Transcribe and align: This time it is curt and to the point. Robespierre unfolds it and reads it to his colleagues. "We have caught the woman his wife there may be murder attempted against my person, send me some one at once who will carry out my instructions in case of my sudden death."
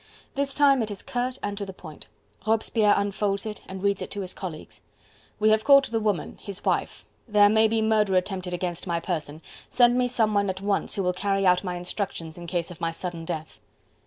This 0.33 0.55
time 0.55 0.81
it 0.81 0.89
is 0.89 1.03
curt 1.03 1.37
and 1.43 1.55
to 1.59 1.63
the 1.63 1.73
point. 1.73 2.07
Robespierre 2.47 2.95
unfolds 2.97 3.45
it 3.45 3.61
and 3.67 3.83
reads 3.83 4.01
it 4.01 4.09
to 4.09 4.21
his 4.21 4.33
colleagues. 4.33 4.81
"We 5.39 5.51
have 5.51 5.63
caught 5.63 5.91
the 5.91 5.99
woman 5.99 6.39
his 6.41 6.65
wife 6.65 7.05
there 7.27 7.49
may 7.49 7.67
be 7.67 7.83
murder 7.83 8.15
attempted 8.15 8.51
against 8.51 8.87
my 8.87 8.99
person, 8.99 9.43
send 9.69 9.99
me 9.99 10.07
some 10.07 10.33
one 10.33 10.49
at 10.49 10.59
once 10.59 10.95
who 10.95 11.03
will 11.03 11.13
carry 11.13 11.45
out 11.45 11.63
my 11.63 11.75
instructions 11.75 12.35
in 12.35 12.47
case 12.47 12.71
of 12.71 12.81
my 12.81 12.89
sudden 12.89 13.25
death." 13.25 13.59